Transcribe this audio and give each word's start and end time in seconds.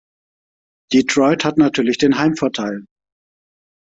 Detroit 0.91 1.45
hat 1.45 1.59
natürlich 1.59 1.99
den 1.99 2.17
Heimvorteil. 2.17 2.85